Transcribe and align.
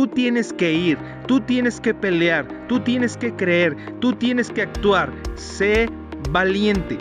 Tú 0.00 0.06
tienes 0.06 0.54
que 0.54 0.72
ir, 0.72 0.96
tú 1.26 1.42
tienes 1.42 1.78
que 1.78 1.92
pelear, 1.92 2.48
tú 2.68 2.80
tienes 2.80 3.18
que 3.18 3.36
creer, 3.36 3.76
tú 4.00 4.14
tienes 4.14 4.50
que 4.50 4.62
actuar. 4.62 5.12
Sé 5.34 5.90
valiente. 6.30 6.96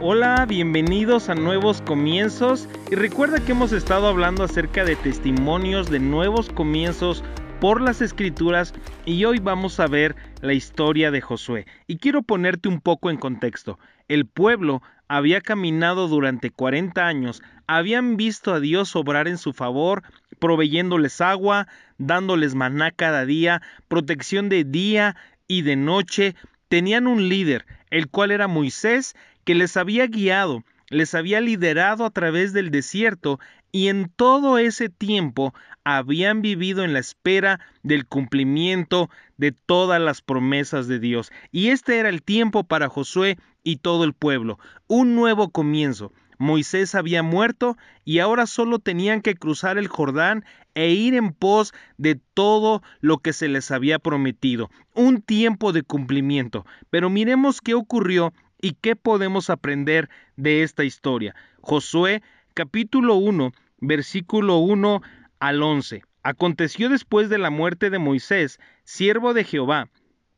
Hola, 0.00 0.46
bienvenidos 0.48 1.28
a 1.28 1.34
Nuevos 1.34 1.82
Comienzos 1.82 2.68
y 2.92 2.94
recuerda 2.94 3.44
que 3.44 3.50
hemos 3.50 3.72
estado 3.72 4.06
hablando 4.06 4.44
acerca 4.44 4.84
de 4.84 4.94
testimonios 4.94 5.90
de 5.90 5.98
nuevos 5.98 6.48
comienzos 6.48 7.24
por 7.60 7.80
las 7.80 8.00
escrituras 8.00 8.72
y 9.04 9.24
hoy 9.24 9.40
vamos 9.40 9.80
a 9.80 9.88
ver 9.88 10.14
la 10.42 10.52
historia 10.52 11.10
de 11.10 11.20
Josué. 11.20 11.66
Y 11.88 11.96
quiero 11.96 12.22
ponerte 12.22 12.68
un 12.68 12.80
poco 12.80 13.10
en 13.10 13.16
contexto. 13.16 13.80
El 14.06 14.26
pueblo 14.26 14.80
había 15.08 15.40
caminado 15.40 16.08
durante 16.08 16.50
40 16.50 17.04
años, 17.04 17.42
habían 17.76 18.16
visto 18.16 18.52
a 18.52 18.60
Dios 18.60 18.94
obrar 18.96 19.28
en 19.28 19.38
su 19.38 19.52
favor, 19.52 20.02
proveyéndoles 20.38 21.20
agua, 21.20 21.68
dándoles 21.98 22.54
maná 22.54 22.90
cada 22.90 23.24
día, 23.24 23.62
protección 23.88 24.48
de 24.48 24.64
día 24.64 25.16
y 25.48 25.62
de 25.62 25.76
noche, 25.76 26.34
tenían 26.68 27.06
un 27.06 27.28
líder, 27.28 27.64
el 27.90 28.08
cual 28.08 28.30
era 28.30 28.48
Moisés, 28.48 29.14
que 29.44 29.54
les 29.54 29.76
había 29.76 30.06
guiado, 30.06 30.64
les 30.88 31.14
había 31.14 31.40
liderado 31.40 32.04
a 32.04 32.10
través 32.10 32.52
del 32.52 32.70
desierto 32.70 33.40
y 33.72 33.88
en 33.88 34.10
todo 34.14 34.58
ese 34.58 34.90
tiempo 34.90 35.54
habían 35.82 36.42
vivido 36.42 36.84
en 36.84 36.92
la 36.92 36.98
espera 36.98 37.58
del 37.82 38.06
cumplimiento 38.06 39.08
de 39.38 39.52
todas 39.52 40.00
las 40.00 40.20
promesas 40.20 40.88
de 40.88 40.98
Dios. 40.98 41.32
Y 41.50 41.68
este 41.68 41.98
era 41.98 42.10
el 42.10 42.22
tiempo 42.22 42.64
para 42.64 42.90
Josué 42.90 43.38
y 43.64 43.76
todo 43.76 44.04
el 44.04 44.12
pueblo, 44.12 44.58
un 44.88 45.14
nuevo 45.14 45.50
comienzo. 45.50 46.12
Moisés 46.42 46.96
había 46.96 47.22
muerto 47.22 47.76
y 48.04 48.18
ahora 48.18 48.46
solo 48.46 48.80
tenían 48.80 49.22
que 49.22 49.36
cruzar 49.36 49.78
el 49.78 49.86
Jordán 49.86 50.44
e 50.74 50.90
ir 50.90 51.14
en 51.14 51.32
pos 51.32 51.72
de 51.98 52.16
todo 52.34 52.82
lo 53.00 53.18
que 53.18 53.32
se 53.32 53.46
les 53.46 53.70
había 53.70 54.00
prometido. 54.00 54.68
Un 54.92 55.22
tiempo 55.22 55.72
de 55.72 55.84
cumplimiento. 55.84 56.66
Pero 56.90 57.10
miremos 57.10 57.60
qué 57.60 57.74
ocurrió 57.74 58.34
y 58.60 58.72
qué 58.72 58.96
podemos 58.96 59.50
aprender 59.50 60.10
de 60.36 60.64
esta 60.64 60.82
historia. 60.82 61.36
Josué 61.60 62.22
capítulo 62.54 63.14
1 63.14 63.52
versículo 63.78 64.58
1 64.58 65.00
al 65.38 65.62
11. 65.62 66.02
Aconteció 66.24 66.88
después 66.88 67.28
de 67.28 67.38
la 67.38 67.50
muerte 67.50 67.88
de 67.88 68.00
Moisés, 68.00 68.58
siervo 68.82 69.32
de 69.32 69.44
Jehová, 69.44 69.90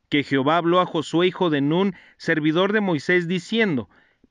que 0.09 0.23
Jehová 0.23 0.57
habló 0.57 0.81
a 0.81 0.85
Josué 0.85 1.27
hijo 1.27 1.49
de 1.49 1.61
Nun, 1.61 1.95
servidor 2.17 2.73
de 2.73 2.81
Moisés, 2.81 3.27
diciendo, 3.27 3.89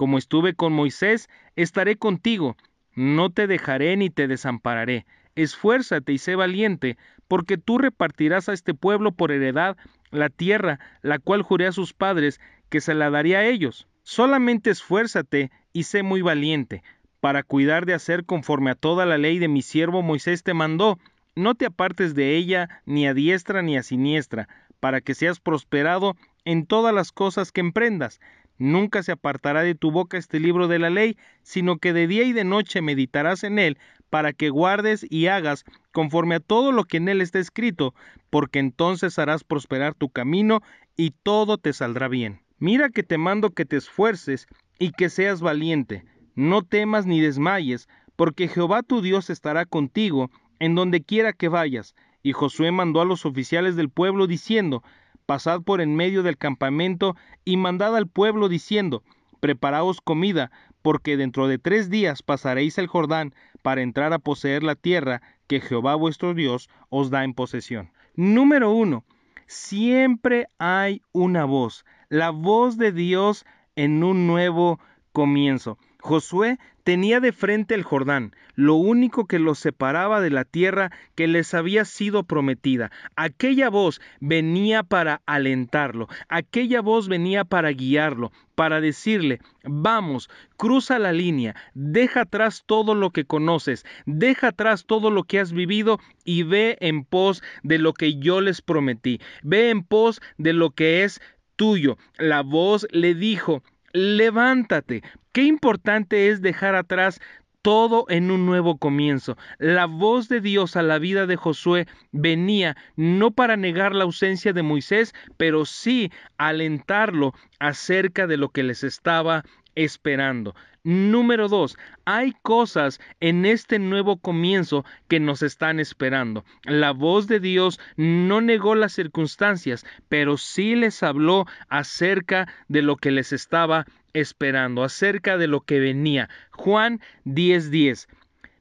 Como 0.00 0.16
estuve 0.16 0.54
con 0.54 0.72
Moisés, 0.72 1.28
estaré 1.56 1.96
contigo. 1.96 2.56
No 2.94 3.28
te 3.28 3.46
dejaré 3.46 3.94
ni 3.98 4.08
te 4.08 4.28
desampararé. 4.28 5.04
Esfuérzate 5.34 6.14
y 6.14 6.16
sé 6.16 6.36
valiente, 6.36 6.96
porque 7.28 7.58
tú 7.58 7.76
repartirás 7.76 8.48
a 8.48 8.54
este 8.54 8.72
pueblo 8.72 9.12
por 9.12 9.30
heredad 9.30 9.76
la 10.10 10.30
tierra, 10.30 10.80
la 11.02 11.18
cual 11.18 11.42
juré 11.42 11.66
a 11.66 11.72
sus 11.72 11.92
padres 11.92 12.40
que 12.70 12.80
se 12.80 12.94
la 12.94 13.10
daría 13.10 13.40
a 13.40 13.44
ellos. 13.44 13.88
Solamente 14.02 14.70
esfuérzate 14.70 15.50
y 15.74 15.82
sé 15.82 16.02
muy 16.02 16.22
valiente, 16.22 16.82
para 17.20 17.42
cuidar 17.42 17.84
de 17.84 17.92
hacer 17.92 18.24
conforme 18.24 18.70
a 18.70 18.76
toda 18.76 19.04
la 19.04 19.18
ley 19.18 19.38
de 19.38 19.48
mi 19.48 19.60
siervo 19.60 20.00
Moisés 20.00 20.42
te 20.42 20.54
mandó. 20.54 20.98
No 21.36 21.56
te 21.56 21.66
apartes 21.66 22.14
de 22.14 22.38
ella 22.38 22.70
ni 22.86 23.06
a 23.06 23.12
diestra 23.12 23.60
ni 23.60 23.76
a 23.76 23.82
siniestra, 23.82 24.48
para 24.80 25.02
que 25.02 25.14
seas 25.14 25.40
prosperado 25.40 26.16
en 26.46 26.64
todas 26.64 26.94
las 26.94 27.12
cosas 27.12 27.52
que 27.52 27.60
emprendas. 27.60 28.18
Nunca 28.60 29.02
se 29.02 29.12
apartará 29.12 29.62
de 29.62 29.74
tu 29.74 29.90
boca 29.90 30.18
este 30.18 30.38
libro 30.38 30.68
de 30.68 30.78
la 30.78 30.90
ley, 30.90 31.16
sino 31.42 31.78
que 31.78 31.94
de 31.94 32.06
día 32.06 32.24
y 32.24 32.34
de 32.34 32.44
noche 32.44 32.82
meditarás 32.82 33.42
en 33.42 33.58
él, 33.58 33.78
para 34.10 34.34
que 34.34 34.50
guardes 34.50 35.06
y 35.08 35.28
hagas 35.28 35.64
conforme 35.92 36.34
a 36.34 36.40
todo 36.40 36.70
lo 36.70 36.84
que 36.84 36.98
en 36.98 37.08
él 37.08 37.22
está 37.22 37.38
escrito, 37.38 37.94
porque 38.28 38.58
entonces 38.58 39.18
harás 39.18 39.44
prosperar 39.44 39.94
tu 39.94 40.10
camino 40.10 40.60
y 40.94 41.12
todo 41.22 41.56
te 41.56 41.72
saldrá 41.72 42.08
bien. 42.08 42.42
Mira 42.58 42.90
que 42.90 43.02
te 43.02 43.16
mando 43.16 43.52
que 43.52 43.64
te 43.64 43.78
esfuerces 43.78 44.46
y 44.78 44.92
que 44.92 45.08
seas 45.08 45.40
valiente. 45.40 46.04
No 46.34 46.60
temas 46.60 47.06
ni 47.06 47.22
desmayes, 47.22 47.88
porque 48.14 48.46
Jehová 48.46 48.82
tu 48.82 49.00
Dios 49.00 49.30
estará 49.30 49.64
contigo 49.64 50.30
en 50.58 50.74
donde 50.74 51.02
quiera 51.02 51.32
que 51.32 51.48
vayas. 51.48 51.94
Y 52.22 52.32
Josué 52.32 52.72
mandó 52.72 53.00
a 53.00 53.06
los 53.06 53.24
oficiales 53.24 53.74
del 53.74 53.88
pueblo 53.88 54.26
diciendo, 54.26 54.82
Pasad 55.30 55.62
por 55.62 55.80
en 55.80 55.94
medio 55.94 56.24
del 56.24 56.36
campamento 56.36 57.14
y 57.44 57.56
mandad 57.56 57.96
al 57.96 58.08
pueblo 58.08 58.48
diciendo, 58.48 59.04
Preparaos 59.38 60.00
comida, 60.00 60.50
porque 60.82 61.16
dentro 61.16 61.46
de 61.46 61.56
tres 61.56 61.88
días 61.88 62.24
pasaréis 62.24 62.78
el 62.78 62.88
Jordán 62.88 63.32
para 63.62 63.80
entrar 63.80 64.12
a 64.12 64.18
poseer 64.18 64.64
la 64.64 64.74
tierra 64.74 65.22
que 65.46 65.60
Jehová 65.60 65.94
vuestro 65.94 66.34
Dios 66.34 66.68
os 66.88 67.10
da 67.10 67.22
en 67.22 67.34
posesión. 67.34 67.92
Número 68.16 68.72
uno, 68.72 69.04
siempre 69.46 70.48
hay 70.58 71.00
una 71.12 71.44
voz 71.44 71.84
la 72.08 72.30
voz 72.30 72.76
de 72.76 72.90
Dios 72.90 73.46
en 73.76 74.02
un 74.02 74.26
nuevo 74.26 74.80
comienzo. 75.12 75.78
Josué 76.00 76.58
tenía 76.90 77.20
de 77.20 77.30
frente 77.30 77.76
el 77.76 77.84
Jordán, 77.84 78.34
lo 78.56 78.74
único 78.74 79.28
que 79.28 79.38
los 79.38 79.60
separaba 79.60 80.20
de 80.20 80.30
la 80.30 80.44
tierra 80.44 80.90
que 81.14 81.28
les 81.28 81.54
había 81.54 81.84
sido 81.84 82.24
prometida. 82.24 82.90
Aquella 83.14 83.70
voz 83.70 84.00
venía 84.18 84.82
para 84.82 85.22
alentarlo, 85.24 86.08
aquella 86.28 86.80
voz 86.80 87.06
venía 87.06 87.44
para 87.44 87.70
guiarlo, 87.70 88.32
para 88.56 88.80
decirle, 88.80 89.38
vamos, 89.62 90.28
cruza 90.56 90.98
la 90.98 91.12
línea, 91.12 91.54
deja 91.74 92.22
atrás 92.22 92.64
todo 92.66 92.96
lo 92.96 93.10
que 93.10 93.24
conoces, 93.24 93.86
deja 94.04 94.48
atrás 94.48 94.84
todo 94.84 95.12
lo 95.12 95.22
que 95.22 95.38
has 95.38 95.52
vivido 95.52 96.00
y 96.24 96.42
ve 96.42 96.76
en 96.80 97.04
pos 97.04 97.40
de 97.62 97.78
lo 97.78 97.94
que 97.94 98.18
yo 98.18 98.40
les 98.40 98.62
prometí, 98.62 99.20
ve 99.44 99.70
en 99.70 99.84
pos 99.84 100.20
de 100.38 100.54
lo 100.54 100.72
que 100.72 101.04
es 101.04 101.20
tuyo. 101.54 101.98
La 102.18 102.40
voz 102.40 102.88
le 102.90 103.14
dijo, 103.14 103.62
levántate. 103.92 105.02
Qué 105.32 105.44
importante 105.44 106.28
es 106.28 106.42
dejar 106.42 106.74
atrás 106.74 107.20
todo 107.62 108.06
en 108.08 108.30
un 108.30 108.46
nuevo 108.46 108.78
comienzo. 108.78 109.36
La 109.58 109.86
voz 109.86 110.28
de 110.28 110.40
Dios 110.40 110.76
a 110.76 110.82
la 110.82 110.98
vida 110.98 111.26
de 111.26 111.36
Josué 111.36 111.86
venía 112.10 112.76
no 112.96 113.30
para 113.32 113.56
negar 113.56 113.94
la 113.94 114.04
ausencia 114.04 114.52
de 114.52 114.62
Moisés, 114.62 115.14
pero 115.36 115.64
sí 115.66 116.10
alentarlo 116.38 117.34
acerca 117.58 118.26
de 118.26 118.38
lo 118.38 118.48
que 118.48 118.62
les 118.62 118.82
estaba 118.82 119.44
esperando. 119.74 120.54
Número 120.82 121.48
dos, 121.48 121.76
hay 122.06 122.32
cosas 122.40 123.00
en 123.20 123.44
este 123.44 123.78
nuevo 123.78 124.16
comienzo 124.16 124.84
que 125.08 125.20
nos 125.20 125.42
están 125.42 125.78
esperando. 125.78 126.44
La 126.64 126.92
voz 126.92 127.26
de 127.26 127.38
Dios 127.38 127.78
no 127.96 128.40
negó 128.40 128.74
las 128.74 128.92
circunstancias, 128.92 129.84
pero 130.08 130.38
sí 130.38 130.74
les 130.76 131.02
habló 131.02 131.46
acerca 131.68 132.48
de 132.68 132.80
lo 132.80 132.96
que 132.96 133.10
les 133.10 133.32
estaba 133.34 133.84
esperando, 134.14 134.82
acerca 134.82 135.36
de 135.36 135.48
lo 135.48 135.60
que 135.60 135.80
venía. 135.80 136.30
Juan 136.50 137.00
10:10. 137.24 138.08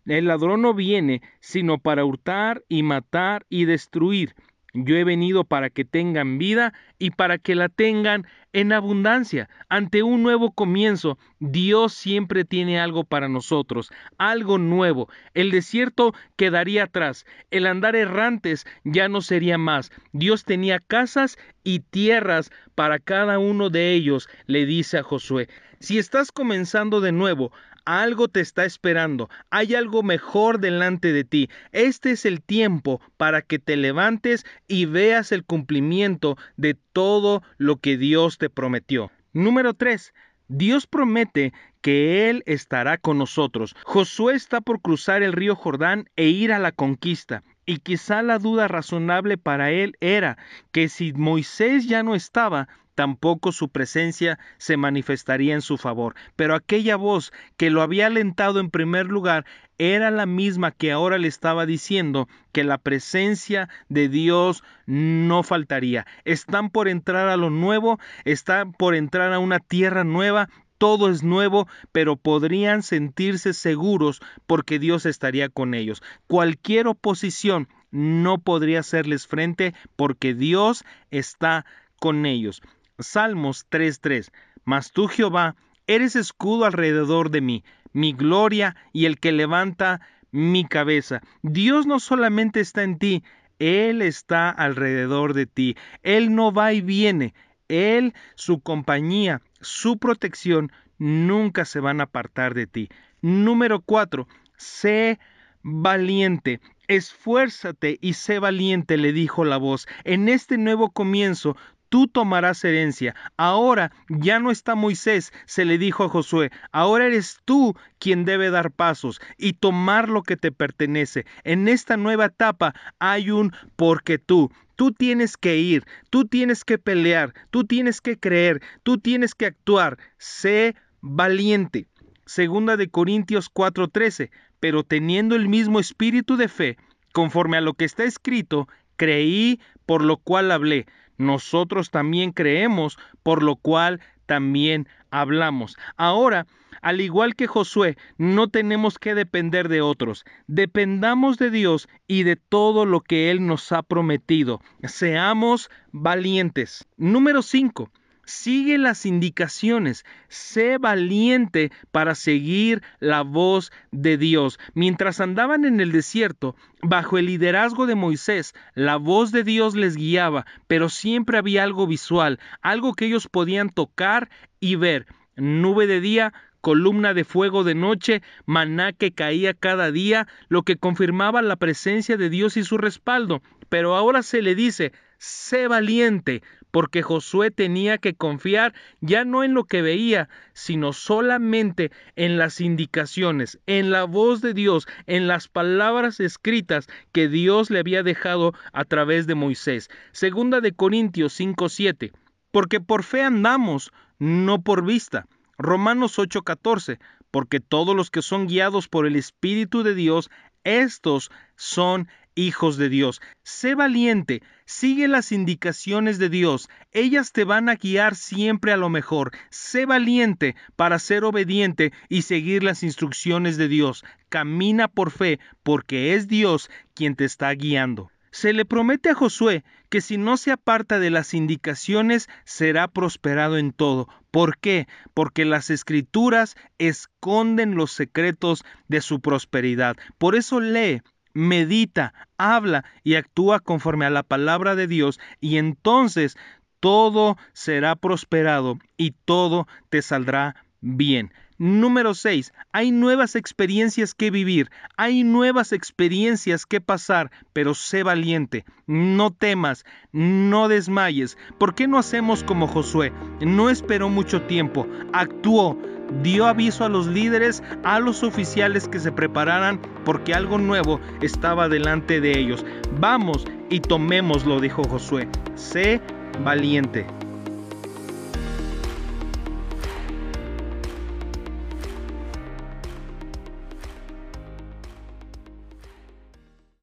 El 0.06 0.26
ladrón 0.26 0.62
no 0.62 0.74
viene 0.74 1.22
sino 1.40 1.78
para 1.78 2.04
hurtar 2.04 2.64
y 2.68 2.84
matar 2.84 3.46
y 3.48 3.64
destruir. 3.64 4.36
Yo 4.74 4.96
he 4.96 5.04
venido 5.04 5.44
para 5.44 5.70
que 5.70 5.86
tengan 5.86 6.38
vida 6.38 6.74
y 6.98 7.12
para 7.12 7.38
que 7.38 7.56
la 7.56 7.70
tengan 7.70 8.28
en 8.54 8.72
abundancia. 8.72 9.50
Ante 9.70 10.04
un 10.04 10.24
nuevo 10.24 10.52
comienzo, 10.52 11.18
Dios 11.40 11.94
siempre 11.94 12.46
tiene 12.46 12.80
algo 12.80 13.04
para 13.04 13.30
nosotros, 13.30 13.92
algo 14.18 14.58
nuevo. 14.58 15.10
El 15.34 15.52
desierto 15.52 16.14
quedaría 16.36 16.84
atrás, 16.84 17.26
el 17.52 17.68
andar 17.68 17.96
errantes 17.96 18.66
ya 18.84 19.10
no 19.10 19.22
sería 19.22 19.58
más. 19.58 19.92
Dios 20.12 20.46
tenía 20.46 20.80
casas 20.80 21.38
y 21.64 21.80
tierras 21.80 22.52
para 22.76 23.00
cada 23.00 23.40
uno 23.40 23.70
de 23.70 23.94
ellos, 23.94 24.30
le 24.46 24.66
dice 24.66 24.98
a 24.98 25.04
Josué. 25.04 25.48
Si 25.82 25.98
estás 25.98 26.34
comenzando 26.34 27.00
de 27.00 27.14
nuevo, 27.14 27.54
algo 27.90 28.28
te 28.28 28.40
está 28.40 28.66
esperando, 28.66 29.30
hay 29.50 29.74
algo 29.74 30.04
mejor 30.04 30.60
delante 30.60 31.12
de 31.12 31.24
ti. 31.24 31.50
Este 31.72 32.12
es 32.12 32.26
el 32.26 32.42
tiempo 32.44 33.02
para 33.18 33.42
que 33.42 33.58
te 33.58 33.78
levantes 33.78 34.46
y 34.68 34.86
veas 34.86 35.32
el 35.32 35.44
cumplimiento 35.44 36.38
de 36.56 36.76
todo 36.94 37.42
lo 37.58 37.78
que 37.78 37.98
Dios 37.98 38.38
te 38.38 38.52
prometió. 38.52 39.12
Número 39.34 39.74
3. 39.74 40.14
Dios 40.48 40.86
promete 40.86 41.52
que 41.82 42.30
Él 42.30 42.44
estará 42.46 42.98
con 42.98 43.18
nosotros. 43.18 43.76
Josué 43.86 44.36
está 44.36 44.62
por 44.62 44.82
cruzar 44.82 45.24
el 45.24 45.34
río 45.34 45.56
Jordán 45.56 46.10
e 46.16 46.28
ir 46.28 46.54
a 46.54 46.60
la 46.60 46.72
conquista. 46.72 47.44
Y 47.66 47.78
quizá 47.78 48.22
la 48.24 48.40
duda 48.40 48.68
razonable 48.68 49.38
para 49.38 49.70
él 49.70 49.96
era 50.00 50.40
que 50.72 50.90
si 50.90 51.14
Moisés 51.14 51.88
ya 51.88 52.02
no 52.02 52.16
estaba, 52.16 52.68
tampoco 53.00 53.54
su 53.54 53.70
presencia 53.70 54.40
se 54.58 54.76
manifestaría 54.76 55.54
en 55.54 55.62
su 55.62 55.78
favor. 55.78 56.16
Pero 56.36 56.54
aquella 56.54 56.98
voz 56.98 57.32
que 57.56 57.70
lo 57.70 57.82
había 57.82 58.08
alentado 58.08 58.60
en 58.60 58.70
primer 58.70 59.06
lugar 59.06 59.46
era 59.78 60.12
la 60.12 60.26
misma 60.26 60.72
que 60.72 60.92
ahora 60.92 61.18
le 61.18 61.30
estaba 61.30 61.66
diciendo 61.66 62.28
que 62.52 62.66
la 62.66 62.78
presencia 62.78 63.70
de 63.88 64.10
Dios 64.10 64.66
no 64.86 65.44
faltaría. 65.44 66.06
Están 66.26 66.72
por 66.72 66.90
entrar 66.90 67.30
a 67.30 67.38
lo 67.38 67.50
nuevo, 67.50 68.02
están 68.26 68.74
por 68.74 68.96
entrar 68.96 69.32
a 69.32 69.40
una 69.40 69.60
tierra 69.60 70.04
nueva, 70.04 70.50
todo 70.78 71.10
es 71.10 71.24
nuevo, 71.24 71.70
pero 71.94 72.18
podrían 72.18 72.84
sentirse 72.84 73.54
seguros 73.54 74.20
porque 74.46 74.78
Dios 74.78 75.06
estaría 75.06 75.48
con 75.48 75.74
ellos. 75.74 76.04
Cualquier 76.28 76.88
oposición 76.88 77.70
no 77.92 78.40
podría 78.40 78.82
hacerles 78.82 79.26
frente 79.26 79.74
porque 79.96 80.34
Dios 80.34 80.84
está 81.12 81.66
con 82.02 82.26
ellos. 82.26 82.62
Salmos 83.00 83.66
3:3. 83.70 84.32
Mas 84.66 84.92
tú, 84.92 85.08
Jehová, 85.08 85.56
eres 85.88 86.16
escudo 86.16 86.66
alrededor 86.66 87.32
de 87.32 87.42
mí, 87.42 87.64
mi 87.94 88.14
gloria 88.14 88.76
y 88.94 89.06
el 89.06 89.20
que 89.20 89.32
levanta 89.32 90.02
mi 90.32 90.66
cabeza. 90.66 91.22
Dios 91.42 91.88
no 91.88 92.00
solamente 92.00 92.60
está 92.60 92.84
en 92.84 93.00
ti, 93.00 93.24
Él 93.58 94.02
está 94.02 94.50
alrededor 94.50 95.34
de 95.34 95.48
ti. 95.48 95.76
Él 96.04 96.36
no 96.36 96.52
va 96.52 96.74
y 96.74 96.82
viene. 96.82 97.34
Él, 97.68 98.14
su 98.36 98.62
compañía, 98.62 99.42
su 99.62 99.98
protección, 99.98 100.72
nunca 100.98 101.66
se 101.66 101.80
van 101.80 102.00
a 102.00 102.06
apartar 102.06 102.54
de 102.54 102.68
ti. 102.68 102.90
Número 103.22 103.82
4. 103.82 104.28
Sé 104.58 105.20
valiente. 105.62 106.62
Esfuérzate 106.88 107.98
y 108.02 108.14
sé 108.14 108.40
valiente, 108.40 108.98
le 108.98 109.14
dijo 109.14 109.46
la 109.46 109.58
voz. 109.58 109.88
En 110.04 110.30
este 110.30 110.58
nuevo 110.58 110.90
comienzo 110.92 111.56
tú 111.90 112.08
tomarás 112.08 112.64
herencia. 112.64 113.16
Ahora 113.36 113.92
ya 114.08 114.40
no 114.40 114.52
está 114.52 114.76
Moisés, 114.76 115.34
se 115.46 115.66
le 115.66 115.78
dijo 115.78 116.04
a 116.04 116.10
Josué, 116.10 116.52
ahora 116.72 117.08
eres 117.08 117.40
tú 117.46 117.76
quien 117.98 118.26
debe 118.26 118.50
dar 118.50 118.72
pasos 118.72 119.20
y 119.38 119.54
tomar 119.54 120.08
lo 120.08 120.24
que 120.24 120.38
te 120.38 120.52
pertenece. 120.52 121.26
En 121.44 121.68
esta 121.68 121.98
nueva 121.98 122.26
etapa 122.26 122.74
hay 123.00 123.32
un 123.32 123.54
porque 123.76 124.18
tú. 124.18 124.52
Tú 124.76 124.94
tienes 124.94 125.36
que 125.36 125.58
ir, 125.58 125.84
tú 126.10 126.26
tienes 126.26 126.64
que 126.64 126.78
pelear, 126.78 127.34
tú 127.50 127.66
tienes 127.66 128.00
que 128.00 128.18
creer, 128.18 128.62
tú 128.84 128.98
tienes 128.98 129.36
que 129.36 129.48
actuar. 129.48 129.98
Sé 130.18 130.76
valiente. 131.02 131.88
Segunda 132.26 132.78
de 132.78 132.88
Corintios 132.88 133.50
4:13, 133.50 134.30
pero 134.62 134.84
teniendo 134.84 135.36
el 135.36 135.50
mismo 135.50 135.82
espíritu 135.82 136.38
de 136.38 136.48
fe, 136.48 136.78
conforme 137.12 137.58
a 137.58 137.62
lo 137.62 137.74
que 137.74 137.84
está 137.84 138.06
escrito, 138.06 138.70
creí, 138.96 139.60
por 139.86 140.02
lo 140.02 140.18
cual 140.18 140.52
hablé 140.52 140.86
nosotros 141.20 141.92
también 141.92 142.32
creemos, 142.32 142.98
por 143.22 143.44
lo 143.44 143.56
cual 143.58 144.02
también 144.26 144.88
hablamos. 145.12 145.78
Ahora, 145.98 146.48
al 146.82 147.02
igual 147.02 147.36
que 147.36 147.48
Josué, 147.48 147.98
no 148.18 148.48
tenemos 148.48 148.98
que 148.98 149.14
depender 149.14 149.68
de 149.70 149.82
otros. 149.82 150.24
Dependamos 150.48 151.38
de 151.38 151.52
Dios 151.52 151.90
y 152.08 152.24
de 152.24 152.38
todo 152.38 152.86
lo 152.86 153.02
que 153.02 153.32
Él 153.32 153.46
nos 153.46 153.72
ha 153.72 153.84
prometido. 153.84 154.62
Seamos 154.84 155.70
valientes. 155.92 156.88
Número 156.98 157.42
5. 157.42 157.92
Sigue 158.30 158.78
las 158.78 159.08
indicaciones, 159.08 160.06
sé 160.28 160.78
valiente 160.78 161.72
para 161.92 162.14
seguir 162.14 162.84
la 163.00 163.24
voz 163.24 163.72
de 163.92 164.18
Dios. 164.18 164.60
Mientras 164.76 165.20
andaban 165.20 165.66
en 165.66 165.80
el 165.80 165.92
desierto, 165.92 166.56
bajo 166.84 167.18
el 167.18 167.26
liderazgo 167.26 167.88
de 167.88 167.96
Moisés, 167.96 168.54
la 168.76 168.98
voz 168.98 169.32
de 169.32 169.44
Dios 169.44 169.74
les 169.74 169.96
guiaba, 169.96 170.46
pero 170.68 170.90
siempre 170.90 171.40
había 171.40 171.64
algo 171.64 171.88
visual, 171.88 172.40
algo 172.62 172.94
que 172.94 173.08
ellos 173.08 173.28
podían 173.28 173.72
tocar 173.72 174.30
y 174.60 174.76
ver. 174.76 175.08
Nube 175.36 175.88
de 175.88 176.00
día, 176.00 176.32
columna 176.62 177.16
de 177.16 177.24
fuego 177.24 177.64
de 177.64 177.74
noche, 177.74 178.22
maná 178.46 178.94
que 178.94 179.12
caía 179.12 179.56
cada 179.56 179.92
día, 179.92 180.28
lo 180.50 180.62
que 180.62 180.78
confirmaba 180.78 181.42
la 181.42 181.56
presencia 181.56 182.16
de 182.16 182.30
Dios 182.30 182.58
y 182.58 182.64
su 182.64 182.78
respaldo. 182.78 183.42
Pero 183.70 183.96
ahora 183.96 184.22
se 184.22 184.44
le 184.44 184.54
dice, 184.54 184.92
sé 185.20 185.68
valiente, 185.68 186.42
porque 186.72 187.02
Josué 187.02 187.52
tenía 187.52 187.98
que 187.98 188.16
confiar 188.16 188.74
ya 189.02 189.26
no 189.26 189.44
en 189.44 189.54
lo 189.54 189.66
que 189.66 189.82
veía, 189.82 190.30
sino 190.54 190.94
solamente 190.94 191.92
en 192.16 192.38
las 192.38 192.62
indicaciones, 192.62 193.60
en 193.68 193.92
la 193.92 194.06
voz 194.06 194.42
de 194.42 194.54
Dios, 194.54 194.88
en 195.06 195.28
las 195.28 195.48
palabras 195.48 196.20
escritas 196.20 196.88
que 197.12 197.28
Dios 197.28 197.70
le 197.70 197.80
había 197.80 198.02
dejado 198.04 198.54
a 198.74 198.86
través 198.86 199.28
de 199.28 199.36
Moisés. 199.36 199.90
Segunda 200.12 200.62
de 200.62 200.72
Corintios 200.72 201.34
5:7. 201.34 202.12
Porque 202.52 202.80
por 202.80 203.04
fe 203.04 203.22
andamos, 203.22 203.92
no 204.18 204.62
por 204.62 204.84
vista. 204.84 205.28
Romanos 205.58 206.18
8:14. 206.18 207.00
Porque 207.32 207.60
todos 207.60 207.96
los 207.96 208.10
que 208.10 208.24
son 208.24 208.48
guiados 208.48 208.88
por 208.88 209.06
el 209.06 209.16
Espíritu 209.16 209.84
de 209.84 209.94
Dios, 209.94 210.32
estos 210.64 211.32
son 211.56 212.08
hijos 212.36 212.78
de 212.78 212.90
Dios. 212.90 213.22
Sé 213.44 213.76
valiente, 213.76 214.42
sigue 214.66 215.08
las 215.08 215.32
indicaciones 215.32 216.18
de 216.20 216.30
Dios, 216.30 216.70
ellas 216.92 217.32
te 217.32 217.44
van 217.44 217.70
a 217.70 217.76
guiar 217.76 218.16
siempre 218.16 218.72
a 218.72 218.78
lo 218.78 218.90
mejor. 218.90 219.32
Sé 219.50 219.86
valiente 219.86 220.56
para 220.76 221.00
ser 221.00 221.24
obediente 221.24 221.92
y 222.08 222.24
seguir 222.24 222.64
las 222.64 222.84
instrucciones 222.84 223.58
de 223.58 223.68
Dios. 223.68 224.04
Camina 224.30 224.88
por 224.88 225.12
fe, 225.12 225.40
porque 225.64 226.16
es 226.16 226.28
Dios 226.28 226.70
quien 226.94 227.16
te 227.16 227.26
está 227.26 227.52
guiando. 227.52 228.12
Se 228.32 228.54
le 228.54 228.66
promete 228.66 229.10
a 229.10 229.16
Josué 229.16 229.64
que 229.90 230.02
si 230.02 230.18
no 230.18 230.38
se 230.38 230.52
aparta 230.52 231.00
de 231.00 231.10
las 231.10 231.34
indicaciones 231.34 232.30
será 232.46 232.88
prosperado 232.88 233.58
en 233.58 233.72
todo. 233.72 234.08
¿Por 234.32 234.58
qué? 234.58 234.88
Porque 235.14 235.46
las 235.46 235.70
escrituras 235.70 236.56
esconden 236.78 237.76
los 237.76 237.92
secretos 237.92 238.64
de 238.88 239.02
su 239.02 239.20
prosperidad. 239.20 239.98
Por 240.18 240.36
eso 240.36 240.60
lee, 240.60 241.02
medita, 241.34 242.14
habla 242.38 242.86
y 243.04 243.16
actúa 243.16 243.60
conforme 243.60 244.06
a 244.06 244.12
la 244.12 244.24
palabra 244.24 244.76
de 244.76 244.88
Dios 244.88 245.20
y 245.40 245.58
entonces 245.58 246.38
todo 246.80 247.38
será 247.54 247.96
prosperado 247.96 248.78
y 248.98 249.12
todo 249.26 249.68
te 249.90 250.02
saldrá 250.02 250.56
bien. 250.82 251.34
Número 251.60 252.14
6. 252.14 252.54
Hay 252.72 252.92
nuevas 252.92 253.36
experiencias 253.36 254.14
que 254.14 254.32
vivir, 254.32 254.72
hay 254.96 255.26
nuevas 255.26 255.74
experiencias 255.74 256.66
que 256.66 256.80
pasar, 256.80 257.32
pero 257.52 257.74
sé 257.74 258.02
valiente, 258.02 258.64
no 258.88 259.32
temas, 259.32 259.84
no 260.14 260.70
desmayes. 260.70 261.38
¿Por 261.58 261.76
qué 261.76 261.86
no 261.86 262.00
hacemos 262.00 262.46
como 262.46 262.66
Josué? 262.66 263.12
No 263.42 263.70
esperó 263.70 264.08
mucho 264.08 264.44
tiempo, 264.44 264.88
actuó, 265.12 265.78
dio 266.24 266.46
aviso 266.46 266.86
a 266.86 266.90
los 266.90 267.08
líderes, 267.08 267.62
a 267.84 268.00
los 268.00 268.24
oficiales 268.24 268.88
que 268.88 269.02
se 269.02 269.12
prepararan 269.12 269.82
porque 270.06 270.34
algo 270.34 270.58
nuevo 270.60 271.02
estaba 271.20 271.68
delante 271.68 272.22
de 272.22 272.40
ellos. 272.40 272.66
Vamos 273.02 273.46
y 273.70 273.82
tomémoslo, 273.82 274.62
dijo 274.62 274.84
Josué. 274.86 275.28
Sé 275.56 276.00
valiente. 276.42 277.06